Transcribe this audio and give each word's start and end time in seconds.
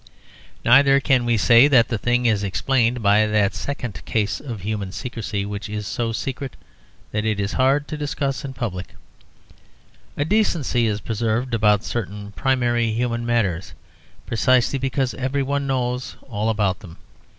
Neither 0.65 0.99
can 0.99 1.25
we 1.25 1.37
say 1.37 1.67
that 1.67 1.89
the 1.89 1.97
thing 1.99 2.25
is 2.25 2.43
explained 2.43 3.03
by 3.03 3.27
that 3.27 3.53
second 3.53 4.03
case 4.03 4.39
of 4.39 4.61
human 4.61 4.91
secrecy 4.91 5.45
which 5.45 5.69
is 5.69 5.85
so 5.85 6.11
secret 6.11 6.55
that 7.11 7.23
it 7.23 7.39
is 7.39 7.51
hard 7.53 7.87
to 7.87 7.97
discuss 7.97 8.43
it 8.43 8.47
in 8.47 8.53
public. 8.55 8.95
A 10.17 10.25
decency 10.25 10.87
is 10.87 11.01
preserved 11.01 11.53
about 11.53 11.83
certain 11.83 12.31
primary 12.31 12.91
human 12.93 13.27
matters 13.27 13.73
precisely 14.25 14.79
because 14.79 15.13
every 15.13 15.43
one 15.43 15.67
knows 15.67 16.15
all 16.27 16.49
about 16.49 16.79
them. 16.79 16.97